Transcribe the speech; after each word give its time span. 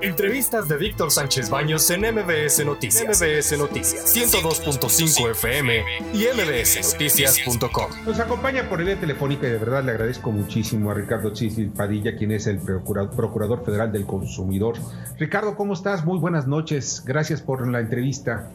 Entrevistas 0.00 0.68
de 0.68 0.76
Víctor 0.76 1.10
Sánchez 1.10 1.50
Baños 1.50 1.90
en 1.90 2.02
MBS 2.02 2.64
Noticias. 2.64 3.20
MBS 3.20 3.58
Noticias 3.58 4.16
102.5 4.16 5.30
FM 5.32 5.82
y 6.14 6.24
mbsnoticias.com. 6.36 8.06
Nos 8.06 8.20
acompaña 8.20 8.68
por 8.68 8.84
vía 8.84 8.98
telefónica 9.00 9.48
y 9.48 9.50
de 9.50 9.58
verdad 9.58 9.82
le 9.82 9.90
agradezco 9.90 10.30
muchísimo 10.30 10.92
a 10.92 10.94
Ricardo 10.94 11.32
Chisil 11.32 11.70
Padilla, 11.70 12.16
quien 12.16 12.30
es 12.30 12.46
el 12.46 12.60
Procurador 12.60 13.64
Federal 13.64 13.90
del 13.90 14.06
Consumidor. 14.06 14.76
Ricardo, 15.18 15.56
¿cómo 15.56 15.72
estás? 15.72 16.04
Muy 16.04 16.20
buenas 16.20 16.46
noches. 16.46 17.02
Gracias 17.04 17.42
por 17.42 17.66
la 17.66 17.80
entrevista. 17.80 18.52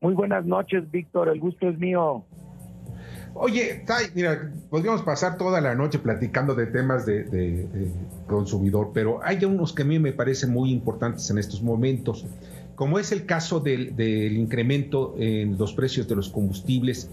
Muy 0.00 0.14
buenas 0.14 0.44
noches, 0.44 0.90
Víctor. 0.90 1.28
El 1.28 1.38
gusto 1.38 1.68
es 1.68 1.78
mío. 1.78 2.24
Oye, 3.34 3.84
mira, 4.14 4.52
podríamos 4.68 5.02
pasar 5.02 5.38
toda 5.38 5.60
la 5.60 5.74
noche 5.74 5.98
platicando 5.98 6.54
de 6.54 6.66
temas 6.66 7.06
de, 7.06 7.90
consumidor, 8.26 8.90
pero 8.92 9.20
hay 9.22 9.44
unos 9.44 9.72
que 9.72 9.82
a 9.82 9.84
mí 9.84 9.98
me 9.98 10.12
parecen 10.12 10.50
muy 10.50 10.70
importantes 10.70 11.30
en 11.30 11.38
estos 11.38 11.62
momentos, 11.62 12.26
como 12.74 12.98
es 12.98 13.12
el 13.12 13.26
caso 13.26 13.60
del, 13.60 14.36
incremento 14.36 15.14
en 15.18 15.58
los 15.58 15.72
precios 15.74 16.08
de 16.08 16.16
los 16.16 16.28
combustibles. 16.28 17.10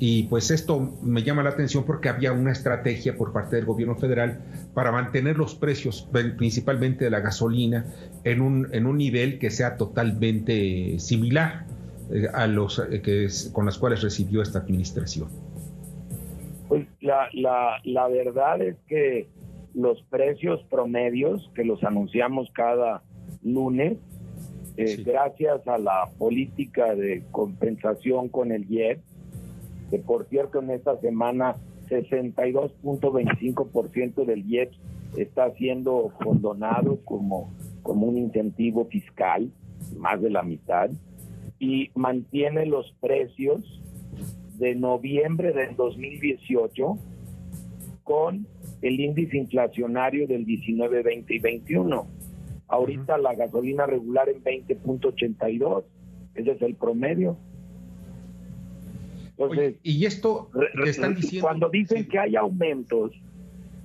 Y 0.00 0.24
pues 0.24 0.52
esto 0.52 0.96
me 1.02 1.24
llama 1.24 1.42
la 1.42 1.50
atención 1.50 1.84
porque 1.84 2.08
había 2.08 2.32
una 2.32 2.52
estrategia 2.52 3.16
por 3.16 3.32
parte 3.32 3.56
del 3.56 3.64
gobierno 3.64 3.96
federal 3.96 4.40
para 4.72 4.92
mantener 4.92 5.36
los 5.36 5.56
precios, 5.56 6.08
principalmente 6.36 7.04
de 7.04 7.10
la 7.10 7.18
gasolina, 7.18 7.84
en 8.22 8.40
un, 8.40 8.68
en 8.72 8.86
un 8.86 8.96
nivel 8.96 9.40
que 9.40 9.50
sea 9.50 9.76
totalmente 9.76 11.00
similar 11.00 11.66
eh, 12.10 12.26
a 12.32 12.46
los 12.46 12.78
eh, 12.78 13.02
que 13.02 13.28
con 13.52 13.66
las 13.66 13.76
cuales 13.76 14.02
recibió 14.02 14.40
esta 14.40 14.60
administración. 14.60 15.28
La, 17.08 17.28
la, 17.32 17.80
la 17.84 18.08
verdad 18.08 18.60
es 18.60 18.76
que 18.86 19.28
los 19.72 20.02
precios 20.10 20.62
promedios 20.68 21.50
que 21.54 21.64
los 21.64 21.82
anunciamos 21.82 22.50
cada 22.52 23.02
lunes, 23.42 23.96
eh, 24.76 25.02
gracias 25.06 25.66
a 25.66 25.78
la 25.78 26.10
política 26.18 26.94
de 26.94 27.24
compensación 27.30 28.28
con 28.28 28.52
el 28.52 28.70
IEP, 28.70 29.00
que 29.88 30.00
por 30.00 30.26
cierto 30.26 30.58
en 30.58 30.68
esta 30.68 31.00
semana 31.00 31.56
62.25% 31.88 34.26
del 34.26 34.44
IEP 34.46 34.72
está 35.16 35.50
siendo 35.54 36.12
condonado 36.22 36.98
como, 37.06 37.54
como 37.82 38.06
un 38.06 38.18
incentivo 38.18 38.84
fiscal, 38.84 39.50
más 39.96 40.20
de 40.20 40.28
la 40.28 40.42
mitad, 40.42 40.90
y 41.58 41.90
mantiene 41.94 42.66
los 42.66 42.94
precios 43.00 43.62
de 44.58 44.74
noviembre 44.74 45.52
del 45.52 45.76
2018 45.76 46.98
con 48.04 48.46
el 48.82 49.00
índice 49.00 49.36
inflacionario 49.36 50.26
del 50.26 50.44
19, 50.44 51.02
20 51.02 51.34
y 51.34 51.38
21. 51.38 52.06
Ahorita 52.68 53.18
la 53.18 53.34
gasolina 53.34 53.86
regular 53.86 54.28
en 54.28 54.42
20.82, 54.42 55.84
ese 56.34 56.50
es 56.50 56.62
el 56.62 56.74
promedio. 56.74 57.38
Entonces, 59.30 59.76
y 59.82 60.04
esto 60.04 60.50
que 60.82 60.90
están 60.90 61.14
diciendo 61.14 61.46
cuando 61.46 61.68
dicen 61.70 62.08
que 62.08 62.18
hay 62.18 62.34
aumentos, 62.34 63.12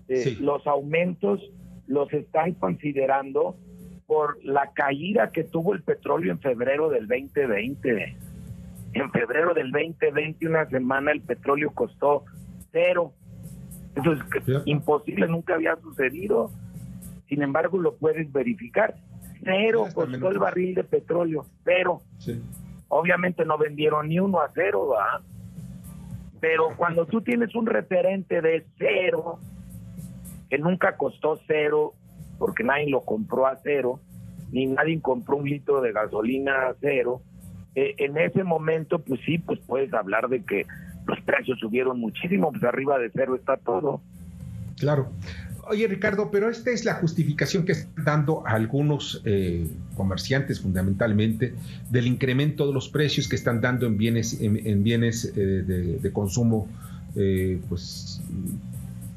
eh, 0.08 0.37
los 0.39 0.65
aumentos 0.65 1.52
los 1.85 2.11
están 2.11 2.53
considerando 2.53 3.55
por 4.08 4.43
la 4.43 4.71
caída 4.73 5.31
que 5.31 5.43
tuvo 5.43 5.73
el 5.73 5.83
petróleo 5.83 6.31
en 6.31 6.39
febrero 6.39 6.89
del 6.89 7.08
2020. 7.08 8.17
En 8.94 9.11
febrero 9.11 9.53
del 9.53 9.72
2020, 9.72 10.47
una 10.47 10.66
semana, 10.67 11.11
el 11.11 11.22
petróleo 11.22 11.72
costó 11.72 12.25
cero. 12.72 13.13
Eso 13.95 14.13
es 14.13 14.19
imposible, 14.66 15.27
nunca 15.27 15.55
había 15.55 15.75
sucedido. 15.77 16.52
Sin 17.27 17.41
embargo, 17.41 17.80
lo 17.80 17.95
puedes 17.95 18.31
verificar. 18.31 18.95
Cero 19.44 19.88
costó 19.94 20.30
el 20.30 20.38
barril 20.38 20.75
de 20.75 20.83
petróleo, 20.83 21.45
cero. 21.64 22.02
Obviamente 22.88 23.45
no 23.45 23.58
vendieron 23.58 24.08
ni 24.08 24.19
uno 24.19 24.39
a 24.39 24.52
cero, 24.53 24.89
¿va? 24.89 25.21
Pero 26.39 26.70
cuando 26.77 27.05
tú 27.05 27.21
tienes 27.21 27.55
un 27.55 27.65
referente 27.65 28.42
de 28.42 28.65
cero, 28.77 29.39
que 30.49 30.58
nunca 30.60 30.98
costó 30.98 31.39
cero, 31.48 31.93
porque 32.37 32.64
nadie 32.64 32.89
lo 32.89 33.02
compró 33.02 33.48
a 33.48 33.55
cero, 33.64 33.99
ni 34.52 34.67
nadie 34.67 35.02
compró 35.02 35.37
un 35.37 35.49
litro 35.49 35.81
de 35.81 35.92
gasolina 35.92 36.67
a 36.67 36.75
cero, 36.80 37.21
eh, 37.76 37.95
en 37.98 38.17
ese 38.17 38.44
momento, 38.44 39.00
pues 39.00 39.20
sí, 39.26 39.38
pues 39.38 39.60
puedes 39.66 39.94
hablar 39.94 40.30
de 40.30 40.44
que 40.44 40.66
los 41.08 41.20
precios 41.22 41.60
subieron 41.60 42.00
muchísimo, 42.00 42.52
pues 42.52 42.64
arriba 42.64 43.00
de 43.00 43.10
cero 43.14 43.36
está 43.36 43.58
todo. 43.58 44.02
Claro. 44.78 45.10
Oye, 45.70 45.88
Ricardo, 45.88 46.30
pero 46.30 46.50
esta 46.50 46.72
es 46.72 46.84
la 46.84 46.95
justificación 46.95 47.66
que 47.66 47.72
están 47.72 48.04
dando 48.04 48.45
algunos 48.45 49.22
eh, 49.23 49.66
comerciantes 49.95 50.60
fundamentalmente 50.60 51.54
del 51.89 52.08
incremento 52.08 52.67
de 52.67 52.73
los 52.73 52.89
precios 52.89 53.30
que 53.30 53.38
están 53.38 53.61
dando 53.61 53.88
en 53.88 53.98
bienes, 53.98 54.42
en, 54.42 54.84
bienes 54.84 55.26
eh, 55.38 55.40
de, 55.40 56.00
de, 56.00 56.11
consumo 56.11 56.67
pues 57.70 58.22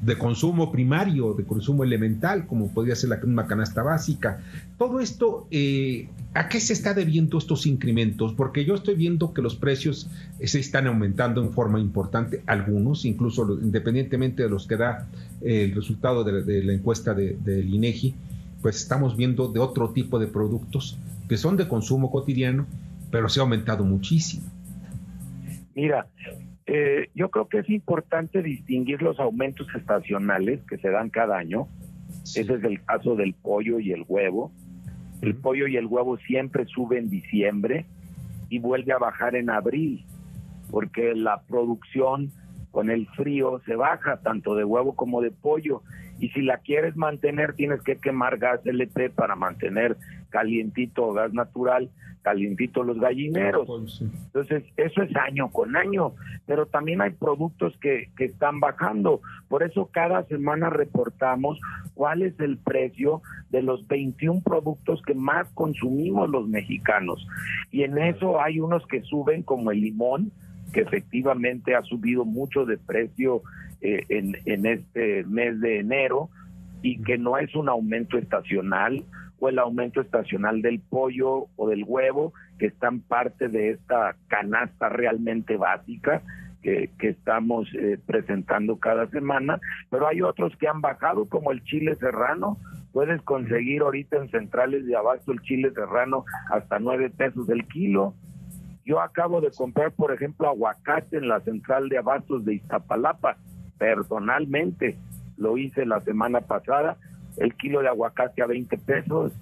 de 0.01 0.17
consumo 0.17 0.71
primario, 0.71 1.33
de 1.33 1.43
consumo 1.43 1.83
elemental, 1.83 2.45
como 2.45 2.69
podría 2.69 2.95
ser 2.95 3.09
la 3.09 3.47
canasta 3.47 3.81
básica. 3.81 4.41
Todo 4.77 4.99
esto, 4.99 5.47
eh, 5.49 6.09
¿a 6.33 6.49
qué 6.49 6.59
se 6.59 6.73
está 6.73 6.93
debiendo 6.93 7.37
estos 7.37 7.65
incrementos? 7.65 8.33
Porque 8.33 8.63
yo 8.63 8.75
estoy 8.75 8.95
viendo 8.95 9.33
que 9.33 9.41
los 9.41 9.55
precios 9.55 10.09
se 10.43 10.59
están 10.59 10.85
aumentando 10.87 11.41
en 11.41 11.51
forma 11.51 11.79
importante, 11.79 12.43
algunos, 12.45 13.05
incluso 13.05 13.59
independientemente 13.59 14.43
de 14.43 14.49
los 14.49 14.67
que 14.67 14.77
da 14.77 15.07
eh, 15.41 15.63
el 15.63 15.75
resultado 15.75 16.23
de, 16.23 16.63
la 16.63 16.73
encuesta 16.73 17.13
del 17.13 17.73
INEGI, 17.73 18.13
pues 18.61 18.77
estamos 18.77 19.17
viendo 19.17 19.47
de 19.47 19.59
otro 19.59 19.89
tipo 19.89 20.19
de 20.19 20.27
productos 20.27 20.97
que 21.27 21.37
son 21.37 21.57
de 21.57 21.67
consumo 21.67 22.11
cotidiano, 22.11 22.65
pero 23.11 23.29
se 23.29 23.39
ha 23.39 23.43
aumentado 23.43 23.83
muchísimo. 23.83 24.43
Mira, 25.75 26.07
eh, 26.67 27.09
yo 27.15 27.31
creo 27.31 27.47
que 27.47 27.59
es 27.59 27.69
importante 27.69 28.43
distinguir 28.43 29.01
los 29.01 29.19
aumentos 29.19 29.67
estacionales 29.73 30.61
que 30.69 30.77
se 30.77 30.89
dan 30.89 31.09
cada 31.09 31.37
año. 31.37 31.67
Ese 32.35 32.41
es 32.41 32.63
el 32.63 32.83
caso 32.83 33.15
del 33.15 33.33
pollo 33.33 33.79
y 33.79 33.93
el 33.93 34.03
huevo. 34.07 34.51
El 35.21 35.35
pollo 35.35 35.67
y 35.67 35.77
el 35.77 35.85
huevo 35.85 36.17
siempre 36.17 36.65
sube 36.65 36.99
en 36.99 37.09
diciembre 37.09 37.85
y 38.49 38.59
vuelve 38.59 38.91
a 38.91 38.97
bajar 38.97 39.35
en 39.35 39.49
abril, 39.49 40.05
porque 40.69 41.15
la 41.15 41.41
producción 41.41 42.31
con 42.71 42.89
el 42.89 43.07
frío 43.07 43.61
se 43.65 43.75
baja 43.75 44.17
tanto 44.17 44.53
de 44.55 44.65
huevo 44.65 44.93
como 44.93 45.21
de 45.21 45.31
pollo 45.31 45.81
y 46.19 46.29
si 46.29 46.41
la 46.41 46.57
quieres 46.57 46.95
mantener 46.95 47.53
tienes 47.53 47.81
que 47.81 47.97
quemar 47.97 48.37
gas 48.37 48.59
LP 48.65 49.09
para 49.09 49.35
mantener 49.35 49.97
calientito 50.29 51.13
gas 51.13 51.33
natural, 51.33 51.89
calientito 52.27 52.83
los 52.83 52.99
gallineros. 52.99 54.01
Entonces, 54.01 54.65
eso 54.75 55.01
es 55.01 55.15
año 55.15 55.49
con 55.49 55.77
año, 55.77 56.11
pero 56.45 56.65
también 56.65 56.99
hay 56.99 57.11
productos 57.11 57.73
que, 57.79 58.09
que 58.17 58.25
están 58.25 58.59
bajando. 58.59 59.21
Por 59.47 59.63
eso 59.63 59.89
cada 59.93 60.23
semana 60.23 60.69
reportamos 60.69 61.57
cuál 61.93 62.23
es 62.23 62.37
el 62.41 62.57
precio 62.57 63.21
de 63.49 63.61
los 63.61 63.87
21 63.87 64.41
productos 64.41 65.01
que 65.03 65.13
más 65.13 65.47
consumimos 65.53 66.29
los 66.29 66.49
mexicanos. 66.49 67.25
Y 67.71 67.83
en 67.83 67.97
eso 67.97 68.41
hay 68.41 68.59
unos 68.59 68.85
que 68.87 69.03
suben 69.03 69.41
como 69.41 69.71
el 69.71 69.79
limón, 69.79 70.33
que 70.73 70.81
efectivamente 70.81 71.75
ha 71.75 71.81
subido 71.83 72.25
mucho 72.25 72.65
de 72.65 72.77
precio 72.77 73.41
eh, 73.79 74.03
en, 74.09 74.35
en 74.43 74.65
este 74.65 75.23
mes 75.23 75.61
de 75.61 75.79
enero 75.79 76.29
y 76.81 77.01
que 77.03 77.17
no 77.17 77.37
es 77.37 77.55
un 77.55 77.69
aumento 77.69 78.17
estacional 78.17 79.05
o 79.39 79.49
el 79.49 79.59
aumento 79.59 80.01
estacional 80.01 80.61
del 80.61 80.79
pollo 80.79 81.47
o 81.55 81.69
del 81.69 81.83
huevo, 81.85 82.33
que 82.59 82.67
están 82.67 83.01
parte 83.01 83.47
de 83.47 83.71
esta 83.71 84.15
canasta 84.27 84.89
realmente 84.89 85.57
básica 85.57 86.21
que, 86.61 86.89
que 86.99 87.09
estamos 87.09 87.67
eh, 87.75 87.99
presentando 88.05 88.77
cada 88.77 89.07
semana, 89.07 89.59
pero 89.89 90.07
hay 90.07 90.21
otros 90.21 90.55
que 90.57 90.67
han 90.67 90.81
bajado, 90.81 91.25
como 91.29 91.51
el 91.51 91.63
chile 91.63 91.95
serrano. 91.95 92.57
Puedes 92.91 93.21
conseguir 93.21 93.81
ahorita 93.81 94.17
en 94.17 94.29
centrales 94.29 94.85
de 94.85 94.95
abasto 94.95 95.31
el 95.31 95.41
chile 95.41 95.71
serrano 95.71 96.25
hasta 96.51 96.79
nueve 96.79 97.09
pesos 97.09 97.47
el 97.49 97.67
kilo. 97.67 98.15
Yo 98.85 99.01
acabo 99.01 99.41
de 99.41 99.51
comprar, 99.51 99.91
por 99.91 100.13
ejemplo, 100.13 100.47
aguacate 100.47 101.17
en 101.17 101.27
la 101.27 101.41
central 101.41 101.89
de 101.89 101.99
abastos 101.99 102.43
de 102.45 102.55
Iztapalapa 102.55 103.37
personalmente 103.77 104.97
lo 105.37 105.57
hice 105.57 105.85
la 105.85 106.01
semana 106.01 106.41
pasada, 106.41 106.97
el 107.37 107.53
kilo 107.55 107.81
de 107.81 107.87
aguacate 107.87 108.41
a 108.41 108.47
20 108.47 108.77
pesos. 108.79 109.33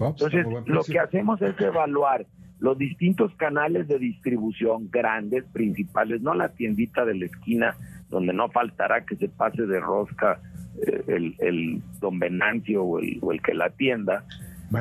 Entonces, 0.00 0.46
lo 0.66 0.82
que 0.82 0.98
hacemos 0.98 1.40
es 1.42 1.58
evaluar 1.60 2.26
los 2.58 2.78
distintos 2.78 3.34
canales 3.36 3.88
de 3.88 3.98
distribución 3.98 4.88
grandes, 4.90 5.44
principales, 5.52 6.22
no 6.22 6.34
la 6.34 6.48
tiendita 6.50 7.04
de 7.04 7.14
la 7.14 7.26
esquina, 7.26 7.76
donde 8.08 8.32
no 8.32 8.48
faltará 8.48 9.04
que 9.04 9.16
se 9.16 9.28
pase 9.28 9.66
de 9.66 9.80
rosca 9.80 10.40
eh, 10.86 11.04
el, 11.08 11.36
el, 11.40 11.82
don 12.00 12.18
Venancio 12.18 12.82
o 12.82 12.98
el, 12.98 13.18
o 13.20 13.32
el 13.32 13.42
que 13.42 13.54
la 13.54 13.66
atienda, 13.66 14.24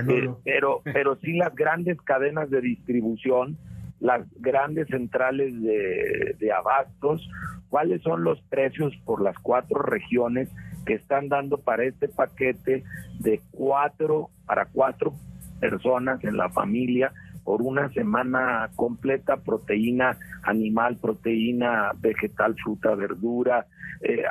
eh, 0.07 0.29
pero, 0.43 0.81
pero 0.83 1.15
sí 1.17 1.33
las 1.33 1.53
grandes 1.55 1.99
cadenas 2.01 2.49
de 2.49 2.61
distribución, 2.61 3.57
las 3.99 4.25
grandes 4.39 4.87
centrales 4.87 5.61
de, 5.61 6.35
de 6.39 6.51
abastos, 6.51 7.29
cuáles 7.69 8.01
son 8.01 8.23
los 8.23 8.41
precios 8.43 8.95
por 9.05 9.21
las 9.21 9.37
cuatro 9.39 9.81
regiones 9.81 10.49
que 10.85 10.93
están 10.93 11.29
dando 11.29 11.57
para 11.57 11.83
este 11.85 12.07
paquete 12.07 12.83
de 13.19 13.41
cuatro 13.51 14.29
para 14.45 14.65
cuatro 14.65 15.13
personas 15.59 16.23
en 16.23 16.37
la 16.37 16.49
familia 16.49 17.13
por 17.43 17.61
una 17.61 17.89
semana 17.89 18.69
completa, 18.75 19.37
proteína 19.37 20.17
animal, 20.43 20.97
proteína 21.01 21.91
vegetal, 21.99 22.55
fruta, 22.61 22.95
verdura, 22.95 23.65
eh, 24.01 24.23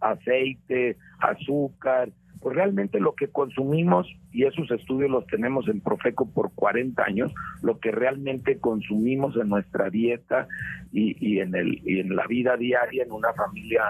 aceite, 0.00 0.96
azúcar, 1.20 2.10
pues 2.40 2.56
realmente 2.56 3.00
lo 3.00 3.14
que 3.14 3.28
consumimos, 3.28 4.08
y 4.32 4.44
esos 4.44 4.70
estudios 4.70 5.10
los 5.10 5.26
tenemos 5.26 5.68
en 5.68 5.80
Profeco 5.80 6.30
por 6.30 6.52
40 6.54 7.02
años, 7.02 7.32
lo 7.62 7.78
que 7.78 7.92
realmente 7.92 8.58
consumimos 8.58 9.36
en 9.36 9.48
nuestra 9.48 9.90
dieta 9.90 10.48
y, 10.92 11.16
y, 11.20 11.40
en, 11.40 11.54
el, 11.54 11.80
y 11.84 12.00
en 12.00 12.16
la 12.16 12.26
vida 12.26 12.56
diaria 12.56 13.04
en 13.04 13.12
una 13.12 13.32
familia 13.34 13.82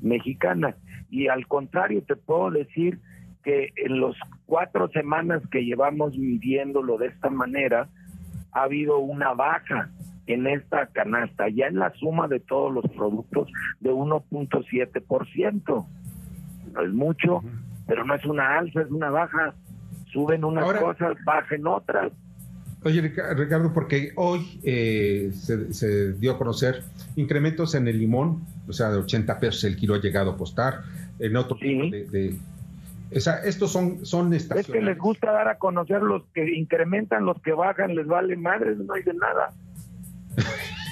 mexicana. 0.00 0.74
Y 1.12 1.28
al 1.28 1.46
contrario, 1.46 2.02
te 2.02 2.16
puedo 2.16 2.50
decir 2.50 2.98
que 3.44 3.68
en 3.76 4.00
los 4.00 4.16
cuatro 4.46 4.88
semanas 4.88 5.42
que 5.50 5.62
llevamos 5.62 6.16
viviéndolo 6.16 6.96
de 6.96 7.08
esta 7.08 7.28
manera, 7.28 7.88
ha 8.52 8.62
habido 8.62 8.98
una 8.98 9.34
baja 9.34 9.90
en 10.26 10.46
esta 10.46 10.86
canasta, 10.86 11.50
ya 11.50 11.66
en 11.66 11.78
la 11.78 11.92
suma 11.94 12.28
de 12.28 12.40
todos 12.40 12.72
los 12.72 12.84
productos 12.92 13.52
de 13.80 13.90
1.7%. 13.90 15.86
No 16.72 16.80
es 16.80 16.92
mucho, 16.94 17.42
pero 17.86 18.06
no 18.06 18.14
es 18.14 18.24
una 18.24 18.58
alza, 18.58 18.80
es 18.80 18.90
una 18.90 19.10
baja. 19.10 19.54
Suben 20.12 20.44
unas 20.44 20.72
cosas, 20.72 21.16
bajen 21.26 21.66
otras. 21.66 22.10
Oye, 22.84 23.00
Ricardo, 23.00 23.72
porque 23.72 24.12
hoy 24.16 24.60
eh, 24.64 25.30
se, 25.32 26.12
dio 26.14 26.32
a 26.32 26.38
conocer 26.38 26.82
incrementos 27.16 27.74
en 27.74 27.86
el 27.86 27.98
limón, 27.98 28.44
o 28.66 28.72
sea, 28.72 28.90
de 28.90 28.98
80 28.98 29.38
pesos 29.38 29.64
el 29.64 29.76
kilo 29.76 29.94
ha 29.94 30.00
llegado 30.00 30.32
a 30.32 30.36
costar, 30.36 30.82
en 31.18 31.36
otro 31.36 31.56
tipo 31.56 31.84
de, 31.84 32.36
o 33.14 33.20
sea, 33.20 33.36
estos 33.44 33.70
son, 33.70 34.06
son 34.06 34.32
Es 34.32 34.48
que 34.66 34.80
les 34.80 34.98
gusta 34.98 35.30
dar 35.32 35.48
a 35.48 35.58
conocer 35.58 36.02
los 36.02 36.22
que 36.34 36.56
incrementan, 36.56 37.26
los 37.26 37.40
que 37.42 37.52
bajan, 37.52 37.94
les 37.94 38.06
vale 38.06 38.36
madres, 38.36 38.78
no 38.78 38.94
hay 38.94 39.02
de 39.02 39.14
nada. 39.14 39.52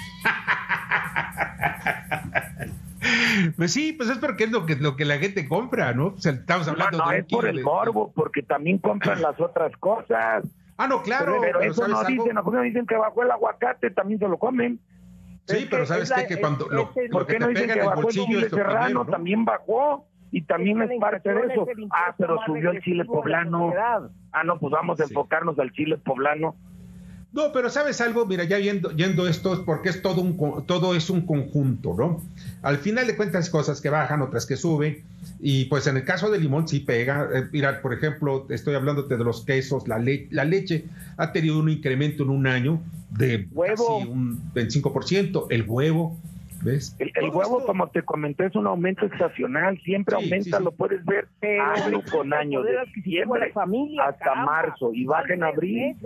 Pues 3.56 3.72
sí, 3.72 3.92
pues 3.92 4.10
es 4.10 4.18
porque 4.18 4.44
es 4.44 4.50
lo 4.50 4.66
que, 4.66 4.76
lo 4.76 4.94
que 4.96 5.06
la 5.06 5.18
gente 5.18 5.48
compra, 5.48 5.94
¿no? 5.94 6.08
O 6.08 6.18
sea, 6.18 6.32
estamos 6.32 6.68
hablando 6.68 6.98
no, 6.98 7.06
no, 7.06 7.12
es 7.12 7.24
por 7.24 7.46
el 7.46 7.62
morbo, 7.62 8.12
porque 8.14 8.42
también 8.42 8.78
compran 8.78 9.22
las 9.22 9.40
otras 9.40 9.74
cosas. 9.78 10.44
Ah, 10.80 10.88
no, 10.88 11.02
claro. 11.02 11.36
Pero, 11.42 11.60
eso 11.60 11.86
no 11.86 12.02
dicen, 12.04 12.34
no 12.34 12.60
dicen 12.62 12.86
que 12.86 12.96
bajó 12.96 13.22
el 13.22 13.30
aguacate, 13.30 13.90
también 13.90 14.18
se 14.18 14.26
lo 14.26 14.38
comen. 14.38 14.80
Sí, 15.44 15.66
pero 15.70 15.84
¿sabes 15.84 16.10
qué? 16.10 16.26
Que 16.26 16.40
cuando 16.40 16.68
lo, 16.70 16.90
¿Por 17.10 17.26
qué 17.26 17.38
no 17.38 17.48
dicen 17.48 17.70
que 17.70 17.82
bajó 17.82 18.00
el 18.00 18.06
chile 18.08 18.48
serrano? 18.48 19.04
También 19.04 19.44
bajó 19.44 20.06
y 20.30 20.40
también 20.42 20.80
es 20.80 20.98
parte 20.98 21.34
de 21.34 21.52
eso. 21.52 21.66
Ah, 21.90 22.14
pero 22.16 22.38
subió 22.46 22.70
el 22.70 22.80
chile 22.80 23.04
poblano. 23.04 23.74
Ah, 24.32 24.42
no, 24.42 24.58
pues 24.58 24.72
vamos 24.72 24.98
a 25.00 25.02
enfocarnos 25.02 25.58
al 25.58 25.70
chile 25.72 25.98
poblano. 25.98 26.56
No, 27.32 27.52
pero 27.52 27.70
sabes 27.70 28.00
algo, 28.00 28.26
mira, 28.26 28.42
ya 28.42 28.58
yendo, 28.58 28.90
yendo 28.90 29.28
esto 29.28 29.54
es 29.54 29.60
porque 29.60 29.88
es 29.88 30.02
todo 30.02 30.20
un 30.20 30.66
todo 30.66 30.96
es 30.96 31.10
un 31.10 31.20
conjunto, 31.20 31.94
¿no? 31.96 32.22
Al 32.62 32.78
final 32.78 33.06
de 33.06 33.14
cuentas 33.16 33.50
cosas 33.50 33.80
que 33.80 33.88
bajan, 33.88 34.20
otras 34.20 34.46
que 34.46 34.56
suben, 34.56 35.04
y 35.38 35.66
pues 35.66 35.86
en 35.86 35.96
el 35.96 36.04
caso 36.04 36.28
del 36.30 36.42
limón 36.42 36.66
sí 36.66 36.80
pega. 36.80 37.28
Eh, 37.32 37.44
mira, 37.52 37.80
por 37.82 37.92
ejemplo, 37.92 38.46
estoy 38.50 38.74
hablándote 38.74 39.16
de 39.16 39.22
los 39.22 39.44
quesos, 39.44 39.86
la, 39.86 40.02
la 40.30 40.44
leche 40.44 40.86
ha 41.18 41.30
tenido 41.30 41.60
un 41.60 41.68
incremento 41.68 42.24
en 42.24 42.30
un 42.30 42.48
año 42.48 42.82
de 43.10 43.46
casi 43.66 44.08
un 44.08 44.52
25%, 44.52 45.46
el 45.50 45.62
huevo, 45.62 46.18
¿ves? 46.62 46.96
El, 46.98 47.30
huevo, 47.30 47.64
como 47.64 47.88
te 47.90 48.02
comenté, 48.02 48.46
es 48.46 48.56
un 48.56 48.66
aumento 48.66 49.06
estacional, 49.06 49.80
siempre 49.84 50.16
aumenta, 50.16 50.58
lo 50.58 50.72
puedes 50.72 51.04
ver 51.04 51.28
año 51.42 52.02
con 52.10 52.32
año, 52.34 52.62
de 52.62 52.72
diciembre 52.94 53.52
hasta 54.04 54.34
marzo, 54.34 54.92
y 54.92 55.04
baja 55.04 55.32
en 55.32 55.44
abril. 55.44 55.96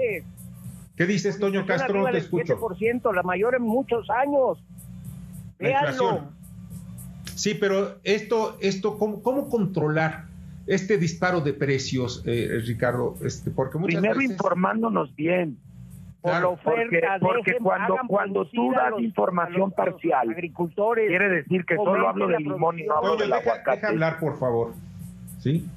¿Qué 0.97 1.07
dices, 1.07 1.39
Toño 1.39 1.67
Castro? 1.67 2.03
No 2.03 2.11
te 2.11 2.19
escucho. 2.19 2.59
la 3.13 3.23
mayor 3.23 3.55
en 3.55 3.63
muchos 3.63 4.09
años. 4.11 4.63
Véanlo. 5.59 6.33
Sí, 7.35 7.55
pero 7.55 7.97
esto, 8.05 8.57
esto 8.61 8.97
¿cómo, 8.97 9.23
cómo 9.23 9.49
controlar 9.49 10.27
este 10.67 10.99
disparo 10.99 11.41
de 11.41 11.53
precios, 11.53 12.23
eh, 12.27 12.61
Ricardo? 12.65 13.17
Este, 13.23 13.51
porque 13.51 13.79
Primero 13.79 14.23
informándonos 14.23 15.15
bien. 15.17 15.59
Claro, 16.23 16.59
porque, 16.65 17.03
porque 17.21 17.57
cuando, 17.63 17.99
cuando 18.07 18.47
tú 18.47 18.73
das 18.73 18.99
información 18.99 19.73
parcial, 19.73 20.31
agricultores, 20.31 21.09
quiere 21.09 21.29
decir 21.29 21.67
que 21.67 21.77
solo 21.77 22.09
hablo 22.09 22.29
del 22.29 22.45
limón 22.45 22.79
y 22.79 22.85
no 22.85 22.97
hablo 22.97 23.17
del 23.17 23.31
aguacate. 23.31 23.77
Deja 23.77 23.89
hablar, 23.89 24.19
por 24.19 24.39
favor. 24.39 24.73
¿Sí? 25.41 25.69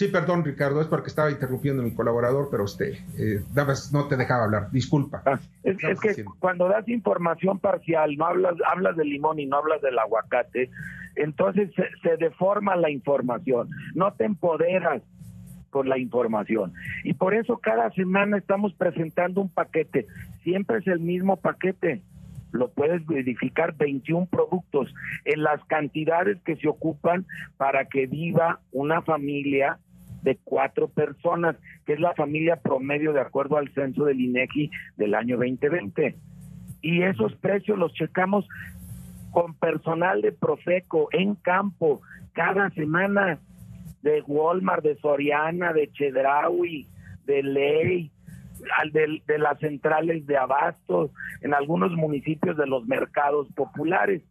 Sí, 0.00 0.08
perdón, 0.08 0.42
Ricardo, 0.46 0.80
es 0.80 0.86
porque 0.86 1.08
estaba 1.08 1.30
interrumpiendo 1.30 1.82
a 1.82 1.84
mi 1.84 1.94
colaborador, 1.94 2.48
pero 2.50 2.64
usted 2.64 2.94
eh, 3.18 3.42
no 3.92 4.08
te 4.08 4.16
dejaba 4.16 4.44
hablar. 4.44 4.70
Disculpa. 4.70 5.22
Ah, 5.26 5.38
es, 5.62 5.76
que 6.00 6.24
cuando 6.38 6.68
das 6.68 6.88
información 6.88 7.58
parcial, 7.58 8.16
no 8.16 8.24
hablas, 8.24 8.54
hablas 8.66 8.96
del 8.96 9.10
limón 9.10 9.40
y 9.40 9.44
no 9.44 9.58
hablas 9.58 9.82
del 9.82 9.98
aguacate, 9.98 10.70
entonces 11.16 11.70
se, 12.02 12.16
deforma 12.16 12.76
la 12.76 12.88
información. 12.88 13.68
No 13.94 14.14
te 14.14 14.24
empoderas 14.24 15.02
con 15.68 15.90
la 15.90 15.98
información. 15.98 16.72
Y 17.04 17.12
por 17.12 17.34
eso 17.34 17.58
cada 17.58 17.90
semana 17.90 18.38
estamos 18.38 18.72
presentando 18.72 19.42
un 19.42 19.50
paquete. 19.50 20.06
Siempre 20.42 20.78
es 20.78 20.86
el 20.86 21.00
mismo 21.00 21.36
paquete 21.36 22.00
lo 22.52 22.68
puedes 22.68 23.06
verificar 23.06 23.76
21 23.76 24.26
productos 24.26 24.92
en 25.24 25.44
las 25.44 25.62
cantidades 25.66 26.36
que 26.42 26.56
se 26.56 26.66
ocupan 26.66 27.24
para 27.58 27.84
que 27.84 28.08
viva 28.08 28.58
una 28.72 29.02
familia 29.02 29.78
de 30.22 30.38
cuatro 30.44 30.88
personas, 30.88 31.56
que 31.86 31.94
es 31.94 32.00
la 32.00 32.14
familia 32.14 32.56
promedio 32.56 33.12
de 33.12 33.20
acuerdo 33.20 33.56
al 33.56 33.72
censo 33.74 34.04
del 34.04 34.20
INEGI 34.20 34.70
del 34.96 35.14
año 35.14 35.36
2020. 35.36 36.16
Y 36.82 37.02
esos 37.02 37.34
precios 37.36 37.78
los 37.78 37.92
checamos 37.92 38.46
con 39.30 39.54
personal 39.54 40.22
de 40.22 40.32
Profeco 40.32 41.08
en 41.12 41.34
campo 41.36 42.00
cada 42.32 42.70
semana 42.70 43.38
de 44.02 44.22
Walmart, 44.22 44.82
de 44.82 44.96
Soriana, 44.96 45.72
de 45.72 45.90
Chedraui, 45.92 46.86
de 47.26 47.42
Ley, 47.42 48.10
de, 48.92 49.22
de 49.26 49.38
las 49.38 49.58
centrales 49.58 50.26
de 50.26 50.36
abastos, 50.36 51.10
en 51.42 51.54
algunos 51.54 51.92
municipios 51.92 52.56
de 52.56 52.66
los 52.66 52.86
mercados 52.86 53.46
populares. 53.54 54.22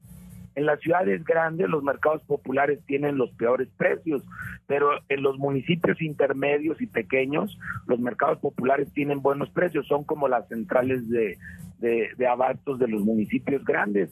En 0.59 0.65
las 0.65 0.81
ciudades 0.81 1.23
grandes 1.23 1.69
los 1.69 1.83
mercados 1.83 2.21
populares 2.23 2.81
tienen 2.85 3.17
los 3.17 3.31
peores 3.31 3.69
precios, 3.77 4.21
pero 4.67 4.89
en 5.07 5.23
los 5.23 5.37
municipios 5.37 6.01
intermedios 6.01 6.81
y 6.81 6.85
pequeños 6.85 7.57
los 7.87 7.97
mercados 7.97 8.39
populares 8.39 8.91
tienen 8.91 9.21
buenos 9.21 9.49
precios, 9.51 9.87
son 9.87 10.03
como 10.03 10.27
las 10.27 10.49
centrales 10.49 11.07
de, 11.07 11.37
de, 11.79 12.27
abastos 12.27 12.77
de 12.77 12.89
los 12.89 13.03
municipios 13.03 13.63
grandes. 13.63 14.09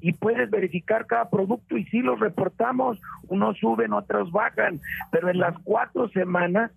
Y 0.00 0.12
puedes 0.12 0.48
verificar 0.50 1.06
cada 1.06 1.28
producto 1.28 1.76
y 1.76 1.84
si 1.86 1.98
los 1.98 2.20
reportamos, 2.20 3.00
unos 3.26 3.58
suben, 3.58 3.92
otros 3.92 4.30
bajan, 4.30 4.80
pero 5.10 5.30
en 5.30 5.38
las 5.38 5.58
cuatro 5.64 6.08
semanas 6.10 6.70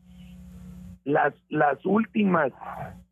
las, 1.04 1.36
las 1.50 1.86
últimas 1.86 2.52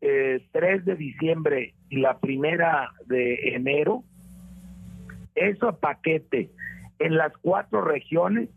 eh, 0.00 0.44
3 0.50 0.86
de 0.86 0.96
diciembre 0.96 1.74
y 1.88 2.00
la 2.00 2.18
primera 2.18 2.90
de 3.06 3.54
enero, 3.54 4.02
eso 5.34 5.76
paquete 5.76 6.50
en 6.98 7.16
las 7.16 7.32
cuatro 7.42 7.82
regiones, 7.82 8.48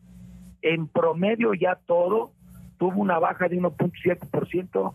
en 0.61 0.87
promedio 0.87 1.53
ya 1.53 1.79
todo 1.85 2.31
tuvo 2.77 3.01
una 3.01 3.19
baja 3.19 3.47
de 3.47 3.59
1.7%. 3.59 4.93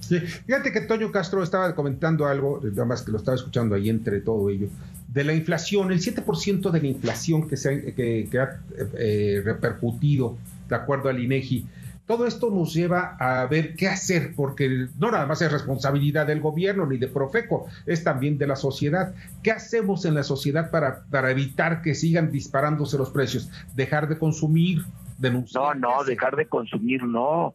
Sí, 0.00 0.18
fíjate 0.18 0.72
que 0.72 0.80
Toño 0.82 1.12
Castro 1.12 1.42
estaba 1.42 1.74
comentando 1.74 2.26
algo, 2.26 2.60
nada 2.62 2.84
más 2.84 3.02
que 3.02 3.12
lo 3.12 3.18
estaba 3.18 3.34
escuchando 3.34 3.74
ahí 3.74 3.90
entre 3.90 4.20
todo 4.20 4.48
ello, 4.48 4.68
de 5.08 5.24
la 5.24 5.34
inflación, 5.34 5.92
el 5.92 6.00
7% 6.00 6.70
de 6.70 6.80
la 6.80 6.86
inflación 6.86 7.48
que, 7.48 7.56
se 7.56 7.68
ha, 7.68 7.94
que, 7.94 8.38
ha 8.38 8.60
eh, 8.98 9.42
repercutido, 9.44 10.38
de 10.68 10.76
acuerdo 10.76 11.08
al 11.08 11.22
INEGI, 11.22 11.66
todo 12.10 12.26
esto 12.26 12.50
nos 12.50 12.74
lleva 12.74 13.16
a 13.20 13.46
ver 13.46 13.76
qué 13.76 13.86
hacer, 13.86 14.32
porque 14.34 14.88
no 14.98 15.12
nada 15.12 15.26
más 15.26 15.42
es 15.42 15.52
responsabilidad 15.52 16.26
del 16.26 16.40
gobierno 16.40 16.84
ni 16.84 16.98
de 16.98 17.06
Profeco, 17.06 17.68
es 17.86 18.02
también 18.02 18.36
de 18.36 18.48
la 18.48 18.56
sociedad. 18.56 19.14
¿Qué 19.44 19.52
hacemos 19.52 20.04
en 20.04 20.16
la 20.16 20.24
sociedad 20.24 20.72
para, 20.72 21.04
para 21.08 21.30
evitar 21.30 21.82
que 21.82 21.94
sigan 21.94 22.32
disparándose 22.32 22.98
los 22.98 23.10
precios? 23.10 23.48
Dejar 23.76 24.08
de 24.08 24.18
consumir, 24.18 24.80
denunciar. 25.18 25.78
No, 25.78 25.98
no, 25.98 26.02
dejar 26.02 26.34
de 26.34 26.46
consumir, 26.46 27.04
no. 27.04 27.54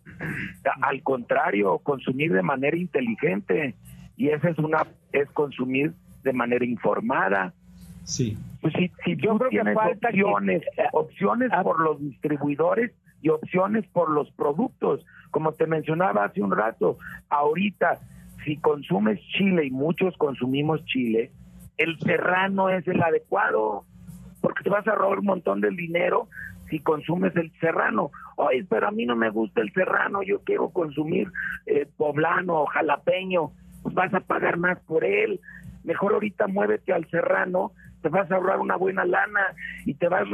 Al 0.81 1.03
contrario, 1.03 1.77
consumir 1.79 2.31
de 2.31 2.41
manera 2.41 2.77
inteligente. 2.77 3.75
Y 4.15 4.29
esa 4.29 4.51
es 4.51 4.57
una, 4.57 4.87
es 5.11 5.29
consumir 5.31 5.91
de 6.23 6.31
manera 6.31 6.63
informada. 6.63 7.53
Sí. 8.05 8.37
Pues 8.61 8.73
si, 8.75 8.89
si 9.03 9.17
yo 9.17 9.37
creo 9.37 9.49
que 9.49 9.73
falta 9.73 10.07
opciones, 10.07 10.63
opciones 10.93 11.51
por 11.61 11.81
los 11.81 11.99
distribuidores, 11.99 12.93
y 13.25 13.29
opciones 13.29 13.87
por 13.87 14.11
los 14.11 14.29
productos. 14.33 15.03
Como 15.31 15.53
te 15.53 15.65
mencionaba 15.65 16.25
hace 16.25 16.43
un 16.43 16.51
rato, 16.51 16.99
ahorita 17.29 17.97
si 18.43 18.57
consumes 18.57 19.19
chile 19.35 19.65
y 19.65 19.71
muchos 19.71 20.15
consumimos 20.17 20.85
chile, 20.85 21.31
el 21.77 21.97
serrano 22.01 22.69
es 22.69 22.87
el 22.87 23.01
adecuado 23.01 23.83
porque 24.41 24.63
te 24.63 24.69
vas 24.69 24.87
a 24.87 24.93
robar 24.93 25.17
un 25.17 25.25
montón 25.25 25.59
del 25.59 25.75
dinero 25.75 26.27
si 26.69 26.77
consumes 26.79 27.35
el 27.35 27.51
serrano. 27.59 28.11
Oye, 28.35 28.63
pero 28.69 28.89
a 28.89 28.91
mí 28.91 29.07
no 29.07 29.15
me 29.15 29.31
gusta 29.31 29.61
el 29.61 29.73
serrano, 29.73 30.21
yo 30.21 30.41
quiero 30.41 30.69
consumir 30.69 31.31
eh, 31.65 31.87
poblano 31.97 32.61
o 32.61 32.67
jalapeño, 32.67 33.49
pues 33.81 33.95
vas 33.95 34.13
a 34.13 34.19
pagar 34.19 34.57
más 34.57 34.79
por 34.81 35.03
él. 35.03 35.39
Mejor 35.83 36.13
ahorita 36.13 36.45
muévete 36.45 36.93
al 36.93 37.09
serrano, 37.09 37.71
te 38.05 38.09
vas 38.09 38.29
a 38.29 38.35
ahorrar 38.35 38.59
una 38.59 38.75
buena 38.75 39.03
lana 39.03 39.41
y 39.83 39.95
te 39.95 40.07
vas 40.07 40.27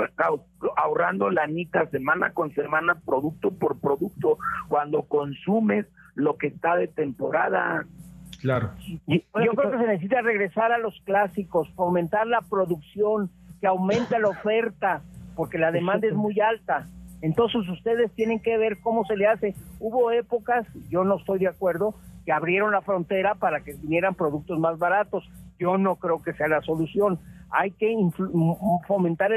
ahorrando 0.75 1.29
lanita 1.29 1.85
semana 1.85 2.33
con 2.33 2.53
semana, 2.53 2.95
producto 3.05 3.49
por 3.51 3.79
producto, 3.79 4.37
cuando 4.67 5.03
consumes 5.03 5.85
lo 6.15 6.35
que 6.35 6.47
está 6.47 6.75
de 6.75 6.89
temporada. 6.89 7.85
Claro. 8.41 8.71
Yo 9.07 9.21
creo 9.31 9.71
que 9.71 9.77
se 9.77 9.87
necesita 9.87 10.21
regresar 10.21 10.73
a 10.73 10.79
los 10.79 10.99
clásicos, 11.05 11.69
fomentar 11.75 12.27
la 12.27 12.41
producción, 12.41 13.29
que 13.61 13.67
aumente 13.67 14.19
la 14.19 14.27
oferta, 14.27 15.01
porque 15.37 15.57
la 15.57 15.71
demanda 15.71 16.07
es 16.07 16.13
muy 16.13 16.41
alta. 16.41 16.87
Entonces 17.21 17.69
ustedes 17.69 18.11
tienen 18.11 18.41
que 18.41 18.57
ver 18.57 18.81
cómo 18.81 19.05
se 19.05 19.15
le 19.15 19.27
hace. 19.27 19.55
Hubo 19.79 20.11
épocas, 20.11 20.67
yo 20.89 21.05
no 21.05 21.19
estoy 21.19 21.39
de 21.39 21.47
acuerdo, 21.47 21.95
que 22.25 22.33
abrieron 22.33 22.73
la 22.73 22.81
frontera 22.81 23.35
para 23.35 23.61
que 23.61 23.75
vinieran 23.75 24.15
productos 24.15 24.59
más 24.59 24.77
baratos. 24.77 25.23
Yo 25.57 25.77
no 25.77 25.95
creo 25.95 26.21
que 26.21 26.33
sea 26.33 26.49
la 26.49 26.61
solución. 26.63 27.17
Hay 27.51 27.71
que 27.71 27.95
fomentar 28.87 29.31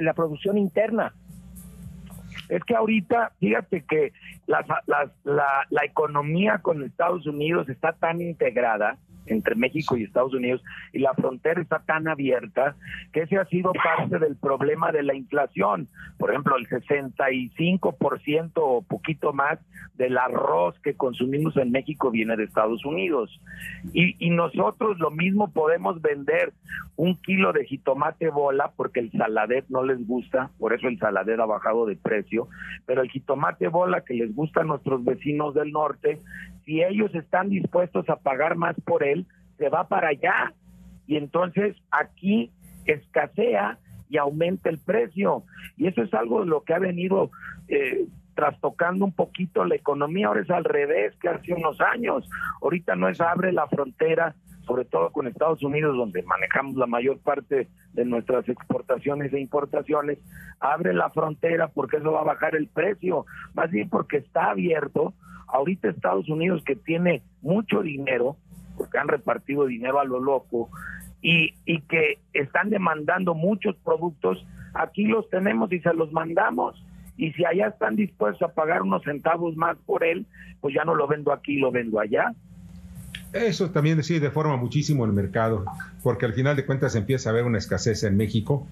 la 0.00 0.14
producción 0.14 0.58
interna. 0.58 1.14
Es 2.48 2.62
que 2.64 2.76
ahorita, 2.76 3.32
fíjate 3.40 3.82
que 3.82 4.12
la, 4.46 4.64
la 5.24 5.84
economía 5.84 6.58
con 6.58 6.84
Estados 6.84 7.26
Unidos 7.26 7.68
está 7.68 7.92
tan 7.92 8.20
integrada 8.20 8.98
entre 9.26 9.54
México 9.54 9.96
y 9.96 10.04
Estados 10.04 10.34
Unidos 10.34 10.62
y 10.92 10.98
la 11.00 11.14
frontera 11.14 11.60
está 11.60 11.80
tan 11.80 12.08
abierta 12.08 12.76
que 13.12 13.22
ese 13.22 13.38
ha 13.38 13.44
sido 13.46 13.72
parte 13.72 14.18
del 14.18 14.36
problema 14.36 14.92
de 14.92 15.02
la 15.02 15.14
inflación. 15.14 15.88
Por 16.18 16.30
ejemplo, 16.30 16.56
el 16.56 16.68
65% 16.68 18.52
o 18.56 18.82
poquito 18.82 19.32
más 19.32 19.58
del 19.94 20.18
arroz 20.18 20.78
que 20.80 20.94
consumimos 20.94 21.56
en 21.56 21.70
México 21.70 22.10
viene 22.10 22.36
de 22.36 22.44
Estados 22.44 22.84
Unidos. 22.84 23.40
Y, 23.92 24.16
y 24.24 24.30
nosotros 24.30 24.98
lo 24.98 25.10
mismo 25.10 25.50
podemos 25.52 26.00
vender 26.02 26.52
un 26.96 27.16
kilo 27.16 27.52
de 27.52 27.64
jitomate 27.64 28.30
bola 28.30 28.72
porque 28.76 29.00
el 29.00 29.12
saladet 29.12 29.66
no 29.68 29.82
les 29.82 30.06
gusta, 30.06 30.50
por 30.58 30.72
eso 30.72 30.88
el 30.88 30.98
saladet 30.98 31.38
ha 31.38 31.46
bajado 31.46 31.86
de 31.86 31.96
precio, 31.96 32.48
pero 32.86 33.02
el 33.02 33.10
jitomate 33.10 33.68
bola 33.68 34.02
que 34.02 34.14
les 34.14 34.34
gusta 34.34 34.62
a 34.62 34.64
nuestros 34.64 35.04
vecinos 35.04 35.54
del 35.54 35.72
norte, 35.72 36.20
si 36.66 36.82
ellos 36.82 37.14
están 37.14 37.48
dispuestos 37.48 38.08
a 38.10 38.16
pagar 38.16 38.56
más 38.56 38.74
por 38.84 39.04
él, 39.04 39.24
se 39.56 39.68
va 39.68 39.88
para 39.88 40.08
allá. 40.08 40.52
Y 41.06 41.16
entonces 41.16 41.76
aquí 41.92 42.50
escasea 42.84 43.78
y 44.10 44.18
aumenta 44.18 44.68
el 44.68 44.78
precio. 44.78 45.44
Y 45.76 45.86
eso 45.86 46.02
es 46.02 46.12
algo 46.12 46.40
de 46.40 46.46
lo 46.46 46.64
que 46.64 46.74
ha 46.74 46.78
venido 46.80 47.30
eh, 47.68 48.06
trastocando 48.34 49.04
un 49.04 49.12
poquito 49.12 49.64
la 49.64 49.76
economía. 49.76 50.26
Ahora 50.26 50.42
es 50.42 50.50
al 50.50 50.64
revés 50.64 51.14
que 51.20 51.28
hace 51.28 51.54
unos 51.54 51.80
años. 51.80 52.28
Ahorita 52.60 52.96
no 52.96 53.08
es 53.08 53.20
abre 53.20 53.52
la 53.52 53.68
frontera, 53.68 54.34
sobre 54.66 54.84
todo 54.84 55.10
con 55.10 55.26
Estados 55.26 55.62
Unidos, 55.62 55.96
donde 55.96 56.22
manejamos 56.22 56.76
la 56.76 56.86
mayor 56.86 57.18
parte 57.18 57.68
de 57.92 58.04
nuestras 58.04 58.48
exportaciones 58.48 59.32
e 59.32 59.40
importaciones. 59.40 60.18
Abre 60.60 60.92
la 60.92 61.10
frontera 61.10 61.68
porque 61.68 61.98
eso 61.98 62.12
va 62.12 62.20
a 62.20 62.24
bajar 62.24 62.56
el 62.56 62.66
precio. 62.66 63.26
Más 63.54 63.70
bien 63.70 63.88
porque 63.88 64.18
está 64.18 64.50
abierto 64.50 65.14
Ahorita 65.48 65.88
Estados 65.88 66.28
Unidos 66.28 66.62
que 66.64 66.74
tiene 66.74 67.22
mucho 67.40 67.82
dinero, 67.82 68.36
porque 68.76 68.98
han 68.98 69.08
repartido 69.08 69.66
dinero 69.66 70.00
a 70.00 70.04
lo 70.04 70.20
loco, 70.20 70.70
y, 71.22 71.54
y 71.64 71.80
que 71.82 72.18
están 72.32 72.70
demandando 72.70 73.34
muchos 73.34 73.76
productos, 73.76 74.44
aquí 74.74 75.04
los 75.06 75.28
tenemos 75.30 75.72
y 75.72 75.80
se 75.80 75.94
los 75.94 76.12
mandamos. 76.12 76.82
Y 77.16 77.32
si 77.32 77.44
allá 77.44 77.68
están 77.68 77.96
dispuestos 77.96 78.42
a 78.42 78.52
pagar 78.52 78.82
unos 78.82 79.02
centavos 79.04 79.56
más 79.56 79.76
por 79.86 80.04
él, 80.04 80.26
pues 80.60 80.74
ya 80.74 80.84
no 80.84 80.94
lo 80.94 81.06
vendo 81.06 81.32
aquí, 81.32 81.56
lo 81.56 81.70
vendo 81.70 81.98
allá. 81.98 82.34
Eso 83.36 83.70
también 83.70 84.02
sí 84.02 84.18
deforma 84.18 84.56
muchísimo 84.56 85.04
el 85.04 85.12
mercado, 85.12 85.64
porque 86.02 86.26
al 86.26 86.32
final 86.32 86.56
de 86.56 86.64
cuentas 86.64 86.94
empieza 86.94 87.28
a 87.28 87.32
haber 87.32 87.44
una 87.44 87.58
escasez 87.58 88.02
en 88.04 88.16
México, 88.16 88.66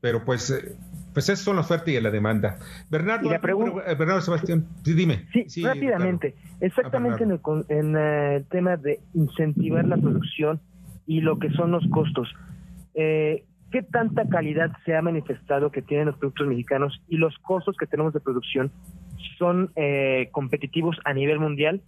pero 0.00 0.24
pues 0.24 0.50
eh, 0.50 0.76
pues 1.16 1.30
eso 1.30 1.44
son 1.44 1.56
la 1.56 1.62
oferta 1.62 1.90
y 1.90 1.98
la 1.98 2.10
demanda. 2.10 2.58
Bernardo, 2.90 3.32
eh, 3.32 3.38
Bernardo 3.40 4.20
Sebastián, 4.20 4.66
dime. 4.84 5.24
Sí, 5.46 5.62
rápidamente. 5.62 6.34
Exactamente 6.60 7.24
en, 7.24 7.30
el, 7.30 7.96
eh, 7.98 8.44
tema 8.50 8.76
de 8.76 9.00
incentivar 9.14 9.86
la 9.86 9.96
producción 9.96 10.60
y 11.06 11.22
lo 11.22 11.38
que 11.38 11.48
son 11.52 11.70
los 11.70 11.88
costos. 11.88 12.28
Eh, 12.92 13.44
¿Qué 13.72 13.80
tanta 13.80 14.28
calidad 14.28 14.72
se 14.84 14.94
ha 14.94 15.00
manifestado 15.00 15.70
que 15.70 15.80
tienen 15.80 16.04
los 16.04 16.18
productos 16.18 16.48
mexicanos 16.48 17.00
y 17.08 17.16
los 17.16 17.34
costos 17.38 17.78
que 17.78 17.86
tenemos 17.86 18.12
de 18.12 18.20
producción 18.20 18.70
son 19.38 19.70
competitivos 20.32 20.98
a 21.06 21.14
nivel 21.14 21.40
mundial, 21.40 21.80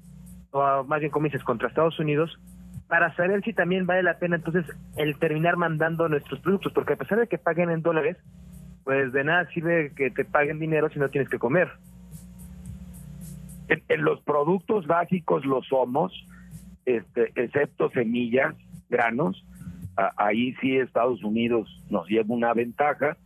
o 0.51 0.85
más 0.85 1.01
bien 1.01 1.11
como 1.11 1.27
dices, 1.27 1.45
contra 1.45 1.69
Estados 1.69 1.99
Unidos, 1.99 2.39
para 2.89 3.15
saber 3.17 3.43
si 3.43 3.53
también 3.53 3.87
vale 3.87 4.03
la 4.03 4.19
pena 4.19 4.37
entonces 4.37 4.65
el 4.97 5.19
terminar 5.19 5.57
mandando 5.57 6.09
nuestros 6.09 6.41
productos, 6.41 6.73
porque 6.73 6.95
a 6.95 6.97
pesar 6.97 7.19
de 7.19 7.27
que 7.27 7.39
paguen 7.39 7.71
en 7.71 7.83
dólares, 7.83 8.17
pues 8.85 9.13
de 9.13 9.25
nada 9.25 9.47
sirve 9.53 9.93
que 9.95 10.11
te 10.11 10.25
paguen 10.25 10.59
dinero 10.59 10.89
si 10.89 10.99
no 10.99 11.11
tienes 11.11 11.29
que 11.29 11.39
comer. 11.39 11.69
En, 13.69 14.03
los 14.03 14.23
productos 14.23 14.87
básicos 14.87 15.45
lo 15.45 15.63
somos, 15.63 16.13
este, 16.87 17.31
excepto 17.37 17.91
semillas, 17.91 18.55
granos. 18.89 19.45
ahí 20.17 20.55
sí 20.63 20.79
Estados 20.79 21.23
Unidos 21.23 21.69
nos 21.91 22.09
lleva 22.09 22.35
una 22.35 22.55
ventaja, 22.55 23.19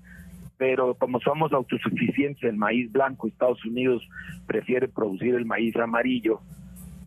pero 0.59 0.95
como 0.95 1.21
somos 1.21 1.53
autosuficientes 1.53 2.43
en 2.43 2.59
maíz 2.59 2.91
blanco, 2.91 3.29
Estados 3.29 3.65
Unidos 3.65 4.03
prefiere 4.47 4.89
producir 4.89 5.37
el 5.37 5.47
maíz 5.47 5.77
amarillo 5.77 6.41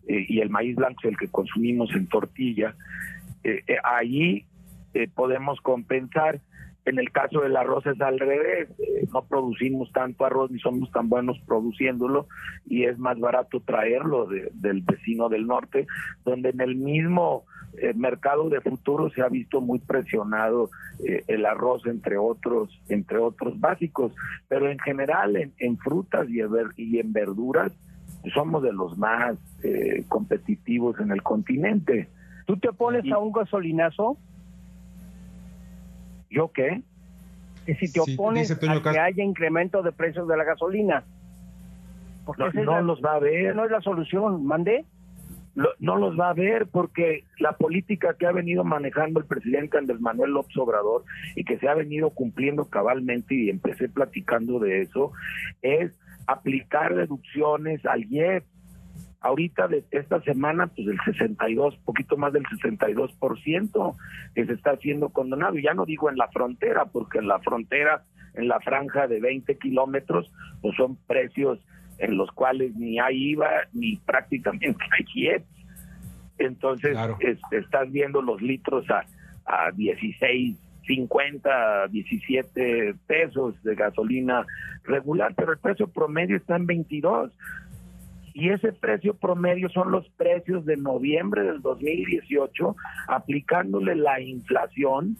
eh, 0.06 0.26
y 0.28 0.40
el 0.40 0.50
maíz 0.50 0.76
blanco 0.76 1.00
es 1.02 1.10
el 1.10 1.16
que 1.16 1.28
consumimos 1.28 1.94
en 1.94 2.06
tortilla. 2.06 2.74
Eh, 3.44 3.62
eh, 3.66 3.76
ahí 3.82 4.44
podemos 5.14 5.60
compensar 5.60 6.40
en 6.86 7.00
el 7.00 7.10
caso 7.10 7.40
del 7.40 7.56
arroz 7.56 7.84
es 7.86 8.00
al 8.00 8.18
revés, 8.18 8.68
eh, 8.78 9.08
no 9.12 9.24
producimos 9.24 9.90
tanto 9.90 10.24
arroz 10.24 10.52
ni 10.52 10.60
somos 10.60 10.90
tan 10.92 11.08
buenos 11.08 11.36
produciéndolo 11.40 12.28
y 12.64 12.84
es 12.84 12.96
más 12.96 13.18
barato 13.18 13.60
traerlo 13.60 14.26
del 14.26 14.82
vecino 14.82 15.28
del 15.28 15.48
norte, 15.48 15.88
donde 16.24 16.50
en 16.50 16.60
el 16.60 16.76
mismo 16.76 17.44
eh, 17.76 17.92
mercado 17.94 18.48
de 18.48 18.60
futuro 18.60 19.10
se 19.10 19.20
ha 19.20 19.28
visto 19.28 19.60
muy 19.60 19.80
presionado 19.80 20.70
eh, 21.04 21.24
el 21.26 21.44
arroz 21.44 21.84
entre 21.86 22.18
otros 22.18 22.80
entre 22.88 23.18
otros 23.18 23.58
básicos, 23.58 24.12
pero 24.46 24.70
en 24.70 24.78
general 24.78 25.36
en, 25.36 25.78
frutas 25.78 26.28
y 26.30 26.98
en 27.00 27.12
verduras 27.12 27.72
somos 28.32 28.62
de 28.62 28.72
los 28.72 28.96
más 28.98 29.36
competitivos 30.08 30.98
en 31.00 31.10
el 31.10 31.22
continente. 31.22 32.08
¿Tú 32.46 32.56
te 32.56 32.72
pones 32.72 33.10
a 33.12 33.18
un 33.18 33.32
gasolinazo? 33.32 34.16
¿Yo 36.30 36.50
qué? 36.52 36.82
Que 37.64 37.74
si 37.74 37.92
te 37.92 38.00
opones 38.00 38.50
a 38.50 38.58
que 38.58 38.98
haya 38.98 39.24
incremento 39.24 39.82
de 39.82 39.92
precios 39.92 40.28
de 40.28 40.36
la 40.36 40.44
gasolina. 40.44 41.02
Porque 42.24 42.60
no, 42.60 42.80
los 42.82 43.00
va 43.02 43.14
a 43.14 43.18
ver. 43.18 43.54
No 43.54 43.64
es 43.64 43.70
la 43.70 43.80
solución, 43.80 44.44
mandé. 44.46 44.84
no 45.80 45.96
los 45.96 46.18
va 46.18 46.30
a 46.30 46.34
ver 46.34 46.66
porque 46.66 47.24
la 47.38 47.52
política 47.52 48.14
que 48.14 48.26
ha 48.26 48.32
venido 48.32 48.62
manejando 48.62 49.20
el 49.20 49.26
presidente 49.26 49.78
Andrés 49.78 50.00
Manuel 50.00 50.32
López 50.32 50.56
Obrador 50.56 51.04
y 51.34 51.44
que 51.44 51.58
se 51.58 51.68
ha 51.68 51.74
venido 51.74 52.10
cumpliendo 52.10 52.66
cabalmente 52.66 53.34
y 53.34 53.50
empecé 53.50 53.88
platicando 53.88 54.58
de 54.58 54.82
eso 54.82 55.12
es 55.62 55.92
aplicar 56.26 56.92
reducciones 56.92 57.84
al 57.86 58.04
IEP 58.04 58.44
ahorita 59.20 59.68
de 59.68 59.84
esta 59.90 60.20
semana, 60.22 60.68
pues 60.68 60.86
el 60.86 60.98
62, 61.04 61.76
poquito 61.84 62.16
más 62.16 62.32
del 62.32 62.44
62% 62.44 63.96
que 64.34 64.46
se 64.46 64.52
está 64.52 64.72
haciendo 64.72 65.08
condonado. 65.08 65.56
Ya 65.58 65.74
no 65.74 65.84
digo 65.84 66.10
en 66.10 66.16
la 66.16 66.28
frontera, 66.28 66.86
porque 66.86 67.18
en 67.18 67.28
la 67.28 67.38
frontera, 67.40 68.04
en 68.34 68.48
la 68.48 68.60
franja 68.60 69.06
de 69.06 69.20
20 69.20 69.58
kilómetros, 69.58 70.30
pues 70.60 70.76
son 70.76 70.96
precios 71.06 71.58
en 71.98 72.16
los 72.16 72.30
cuales 72.32 72.74
ni 72.76 73.00
hay 73.00 73.32
IVA 73.32 73.50
ni 73.72 73.96
prácticamente 73.96 74.84
hay 74.98 75.04
IEP. 75.14 75.44
Entonces, 76.38 76.96
estás 77.50 77.90
viendo 77.90 78.20
los 78.20 78.42
litros 78.42 78.84
a, 78.90 79.04
a 79.46 79.70
16, 79.72 80.56
50, 80.86 81.88
17 81.88 82.94
pesos 83.06 83.62
de 83.62 83.74
gasolina 83.74 84.46
regular, 84.84 85.34
pero 85.34 85.52
el 85.52 85.58
precio 85.58 85.88
promedio 85.88 86.36
está 86.36 86.56
en 86.56 86.66
22 86.66 87.32
y 88.38 88.50
ese 88.50 88.70
precio 88.70 89.14
promedio 89.14 89.70
son 89.70 89.90
los 89.90 90.06
precios 90.10 90.66
de 90.66 90.76
noviembre 90.76 91.42
del 91.42 91.62
2018, 91.62 92.76
aplicándole 93.08 93.94
la 93.96 94.20
inflación 94.20 95.16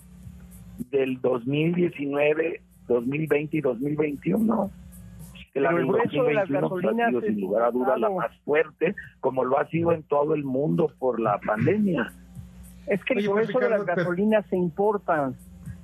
del 0.90 1.18
2019, 1.22 2.60
2020 2.86 3.56
y 3.56 3.60
2021. 3.62 4.70
la 5.54 5.70
el 5.70 5.88
precio 5.88 6.24
de 6.24 6.34
las 6.34 6.50
gasolinas 6.50 7.06
ha 7.06 7.08
sido, 7.08 7.20
sin 7.22 7.40
lugar 7.40 7.62
a 7.62 7.70
duda 7.70 7.96
la 7.96 8.10
más 8.10 8.36
fuerte, 8.44 8.94
como 9.20 9.44
lo 9.44 9.58
ha 9.58 9.66
sido 9.68 9.92
en 9.92 10.02
todo 10.02 10.34
el 10.34 10.44
mundo 10.44 10.92
por 10.98 11.18
la 11.18 11.38
pandemia. 11.38 12.12
Es 12.86 13.02
que 13.02 13.14
el 13.14 13.22
grueso 13.22 13.58
de 13.60 13.70
las 13.70 13.86
gasolinas 13.86 14.44
se 14.50 14.58
importan 14.58 15.34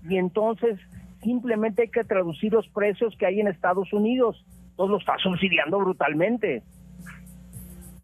y 0.09 0.17
entonces 0.17 0.79
simplemente 1.23 1.83
hay 1.83 1.89
que 1.89 2.05
traducir 2.05 2.53
los 2.53 2.69
precios 2.69 3.15
que 3.17 3.27
hay 3.27 3.41
en 3.41 3.49
Estados 3.49 3.93
Unidos. 3.93 4.45
Todos 4.77 4.91
los 4.91 5.01
está 5.01 5.17
subsidiando 5.19 5.79
brutalmente. 5.79 6.63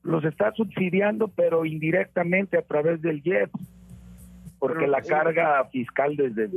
Los 0.03 0.25
está 0.25 0.53
subsidiando, 0.53 1.29
pero 1.29 1.65
indirectamente 1.65 2.57
a 2.57 2.63
través 2.63 3.03
del 3.03 3.23
JET, 3.23 3.51
porque 4.59 4.87
la 4.87 5.03
carga 5.03 5.65
fiscal 5.71 6.17
desde 6.17 6.49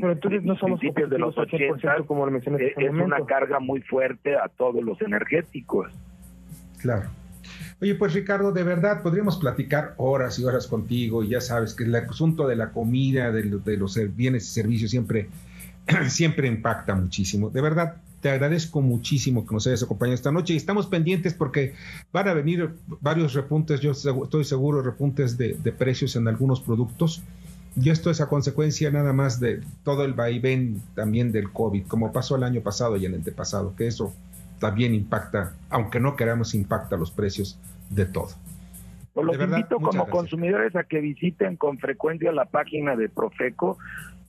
pero 0.00 0.12
entonces 0.12 0.44
no 0.44 0.56
somos 0.56 0.78
principios 0.78 1.10
de 1.10 1.18
los 1.18 1.36
80 1.36 2.04
como 2.06 2.24
lo 2.24 2.30
mencioné 2.30 2.66
es, 2.66 2.72
es 2.76 2.90
una 2.90 3.24
carga 3.24 3.58
muy 3.58 3.80
fuerte 3.80 4.36
a 4.36 4.48
todos 4.48 4.84
los 4.84 5.00
energéticos. 5.02 5.92
Claro. 6.78 7.08
Oye, 7.82 7.94
pues 7.94 8.12
Ricardo, 8.12 8.52
de 8.52 8.62
verdad 8.62 9.02
podríamos 9.02 9.38
platicar 9.38 9.94
horas 9.96 10.38
y 10.38 10.44
horas 10.44 10.66
contigo, 10.66 11.24
y 11.24 11.28
ya 11.28 11.40
sabes 11.40 11.72
que 11.72 11.84
el 11.84 11.94
asunto 11.94 12.46
de 12.46 12.54
la 12.54 12.72
comida, 12.72 13.32
de, 13.32 13.44
los 13.44 13.98
bienes 14.14 14.44
y 14.44 14.50
servicios 14.50 14.90
siempre, 14.90 15.30
siempre 16.08 16.46
impacta 16.46 16.94
muchísimo. 16.94 17.48
De 17.48 17.62
verdad, 17.62 17.96
te 18.20 18.28
agradezco 18.28 18.82
muchísimo 18.82 19.46
que 19.46 19.54
nos 19.54 19.66
hayas 19.66 19.82
acompañado 19.82 20.14
esta 20.14 20.30
noche 20.30 20.52
y 20.52 20.58
estamos 20.58 20.88
pendientes 20.88 21.32
porque 21.32 21.72
van 22.12 22.28
a 22.28 22.34
venir 22.34 22.74
varios 23.00 23.32
repuntes, 23.32 23.80
yo 23.80 23.92
estoy 23.92 24.44
seguro, 24.44 24.82
repuntes 24.82 25.38
de, 25.38 25.54
de 25.54 25.72
precios 25.72 26.16
en 26.16 26.28
algunos 26.28 26.60
productos. 26.60 27.22
Y 27.80 27.88
esto 27.88 28.10
es 28.10 28.20
a 28.20 28.28
consecuencia 28.28 28.90
nada 28.90 29.14
más 29.14 29.40
de 29.40 29.62
todo 29.84 30.04
el 30.04 30.12
vaivén 30.12 30.82
también 30.94 31.32
del 31.32 31.50
COVID, 31.50 31.86
como 31.86 32.12
pasó 32.12 32.36
el 32.36 32.42
año 32.42 32.60
pasado 32.60 32.96
y 32.96 33.06
el 33.06 33.14
antepasado, 33.14 33.74
que 33.74 33.86
eso 33.86 34.12
también 34.58 34.94
impacta, 34.94 35.54
aunque 35.70 35.98
no 35.98 36.14
queramos, 36.14 36.54
impacta 36.54 36.96
los 36.96 37.10
precios 37.10 37.58
de 37.90 38.06
todo. 38.06 38.28
Pues 39.12 39.26
los 39.26 39.40
invito 39.40 39.78
como 39.78 40.08
consumidores 40.08 40.74
a 40.76 40.84
que 40.84 41.00
visiten 41.00 41.56
con 41.56 41.78
frecuencia 41.78 42.32
la 42.32 42.46
página 42.46 42.96
de 42.96 43.08
Profeco 43.08 43.76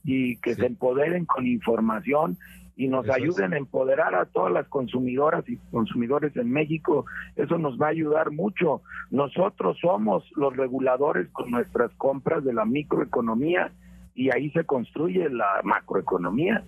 y 0.04 0.36
que 0.36 0.54
se 0.54 0.66
empoderen 0.66 1.24
con 1.24 1.46
información 1.46 2.36
y 2.76 2.88
nos 2.88 3.08
ayuden 3.08 3.52
a 3.52 3.58
empoderar 3.58 4.14
a 4.14 4.24
todas 4.24 4.52
las 4.52 4.66
consumidoras 4.68 5.48
y 5.48 5.56
consumidores 5.70 6.36
en 6.36 6.50
México. 6.50 7.04
Eso 7.36 7.58
nos 7.58 7.80
va 7.80 7.86
a 7.86 7.90
ayudar 7.90 8.32
mucho. 8.32 8.82
Nosotros 9.10 9.78
somos 9.80 10.24
los 10.36 10.56
reguladores 10.56 11.28
con 11.28 11.50
nuestras 11.50 11.92
compras 11.92 12.44
de 12.44 12.52
la 12.52 12.64
microeconomía 12.64 13.72
y 14.14 14.30
ahí 14.30 14.50
se 14.50 14.64
construye 14.64 15.28
la 15.30 15.60
macroeconomía. 15.62 16.64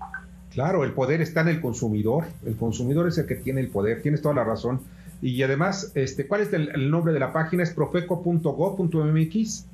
Claro, 0.51 0.85
el 0.85 0.93
poder 0.93 1.21
está 1.21 1.41
en 1.41 1.49
el 1.49 1.61
consumidor. 1.61 2.25
El 2.47 2.57
consumidor 2.57 3.09
es 3.09 3.19
el 3.19 3.27
que 3.27 3.35
tiene 3.35 3.61
el 3.61 3.69
poder. 3.69 4.03
Tienes 4.03 4.23
toda 4.23 4.35
la 4.35 4.45
razón. 4.45 4.81
Y 5.25 5.43
además, 5.43 5.91
este, 5.95 6.29
¿cuál 6.29 6.43
es 6.43 6.53
el, 6.53 6.91
nombre 6.91 7.15
de 7.15 7.19
la 7.19 7.33
página? 7.33 7.63
¿Es 7.63 7.73
profeco.gov.mx? 7.73 9.67